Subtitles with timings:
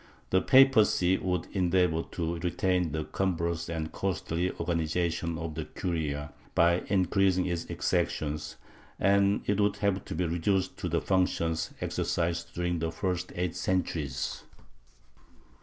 [0.31, 6.33] The papacy would endeavor to retain the cum brous and costly organization of the curia,
[6.55, 8.55] by increasing its ex actions,
[8.99, 13.55] and it would have to be reduced to the functions exercised during the first eight
[13.55, 14.41] centuries.